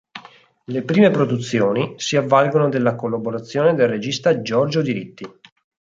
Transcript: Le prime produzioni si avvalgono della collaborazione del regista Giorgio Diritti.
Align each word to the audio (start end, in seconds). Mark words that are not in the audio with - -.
Le 0.65 0.81
prime 0.83 1.11
produzioni 1.11 1.93
si 1.97 2.17
avvalgono 2.17 2.69
della 2.69 2.95
collaborazione 2.95 3.75
del 3.75 3.87
regista 3.87 4.41
Giorgio 4.41 4.81
Diritti. 4.81 5.31